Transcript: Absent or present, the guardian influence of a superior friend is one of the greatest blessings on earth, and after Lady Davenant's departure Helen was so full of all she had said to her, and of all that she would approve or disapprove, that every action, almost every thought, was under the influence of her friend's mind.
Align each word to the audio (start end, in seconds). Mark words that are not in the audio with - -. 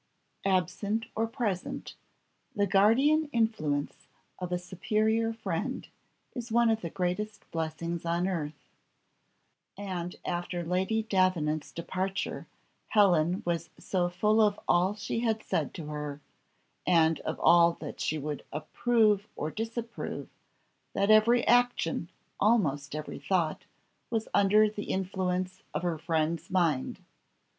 Absent 0.47 1.05
or 1.15 1.27
present, 1.27 1.93
the 2.55 2.65
guardian 2.65 3.29
influence 3.31 4.07
of 4.39 4.51
a 4.51 4.57
superior 4.57 5.31
friend 5.31 5.87
is 6.33 6.51
one 6.51 6.71
of 6.71 6.81
the 6.81 6.89
greatest 6.89 7.45
blessings 7.51 8.03
on 8.03 8.27
earth, 8.27 8.71
and 9.77 10.15
after 10.25 10.63
Lady 10.63 11.03
Davenant's 11.03 11.71
departure 11.71 12.47
Helen 12.87 13.43
was 13.45 13.69
so 13.77 14.09
full 14.09 14.41
of 14.41 14.59
all 14.67 14.95
she 14.95 15.19
had 15.19 15.43
said 15.43 15.71
to 15.75 15.85
her, 15.85 16.19
and 16.87 17.19
of 17.19 17.39
all 17.39 17.73
that 17.73 17.99
she 17.99 18.17
would 18.17 18.43
approve 18.51 19.27
or 19.35 19.51
disapprove, 19.51 20.29
that 20.93 21.11
every 21.11 21.45
action, 21.45 22.09
almost 22.39 22.95
every 22.95 23.19
thought, 23.19 23.65
was 24.09 24.27
under 24.33 24.67
the 24.67 24.85
influence 24.85 25.61
of 25.75 25.83
her 25.83 25.99
friend's 25.99 26.49
mind. 26.49 27.03